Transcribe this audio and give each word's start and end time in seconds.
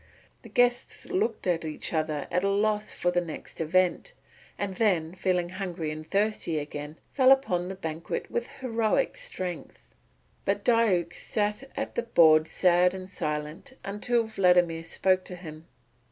The 0.41 0.49
guests 0.49 1.11
looked 1.11 1.45
at 1.45 1.63
each 1.63 1.93
other 1.93 2.25
at 2.31 2.43
a 2.43 2.49
loss 2.49 2.91
for 2.91 3.11
the 3.11 3.21
next 3.21 3.61
event, 3.61 4.13
and 4.57 4.73
then 4.77 5.13
feeling 5.13 5.49
hungry 5.49 5.91
and 5.91 6.03
thirsty 6.03 6.57
again 6.57 6.97
fell 7.13 7.31
upon 7.31 7.67
the 7.67 7.75
banquet 7.75 8.31
with 8.31 8.47
heroic 8.47 9.15
strength. 9.15 9.93
But 10.43 10.65
Diuk 10.65 11.13
sat 11.13 11.65
at 11.77 11.93
the 11.93 12.01
board 12.01 12.47
sad 12.47 12.95
and 12.95 13.07
silent 13.07 13.73
until 13.85 14.23
Vladimir 14.23 14.83
spoke 14.83 15.23
to 15.25 15.35
him. 15.35 15.67